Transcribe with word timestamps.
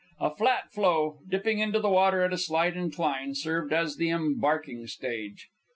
A 0.19 0.31
flat 0.35 0.71
floe, 0.73 1.19
dipping 1.29 1.59
into 1.59 1.77
the 1.79 1.87
water 1.87 2.23
at 2.23 2.33
a 2.33 2.37
slight 2.39 2.75
incline, 2.75 3.35
served 3.35 3.71
as 3.71 3.97
the 3.97 4.09
embarking 4.09 4.87
stage. 4.87 5.47